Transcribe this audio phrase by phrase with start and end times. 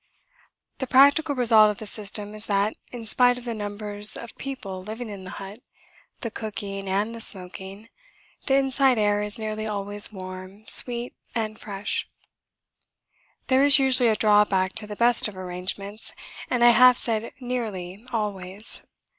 [0.79, 4.81] The practical result of the system is that in spite of the numbers of people
[4.81, 5.59] living in the hut,
[6.21, 7.87] the cooking, and the smoking,
[8.47, 12.07] the inside air is nearly always warm, sweet, and fresh.
[13.45, 16.13] There is usually a drawback to the best of arrangements,
[16.49, 18.81] and I have said 'nearly' always.